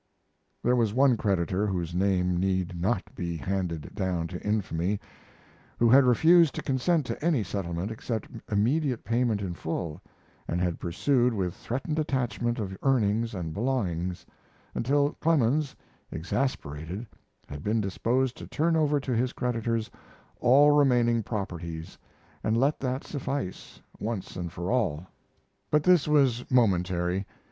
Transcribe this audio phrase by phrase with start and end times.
[0.63, 4.99] There was one creditor, whose name need, not be "handed down to infamy,"
[5.77, 10.01] who had refused to consent to any settlement except immediate payment in full,
[10.47, 14.25] and had pursued with threatened attachment of earnings and belongings,
[14.73, 15.75] until Clemens,
[16.11, 17.05] exasperated,
[17.47, 19.91] had been disposed to turn over to his creditors
[20.39, 21.95] all remaining properties
[22.43, 25.05] and let that suffice, once and for all.
[25.69, 27.27] But this was momentary.